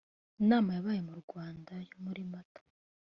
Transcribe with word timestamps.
inama 0.41 0.69
yabaye 0.77 1.01
mu 1.07 1.13
Rwanda 1.21 1.73
yo 1.89 1.95
muri 2.03 2.21
Mata 2.31 2.61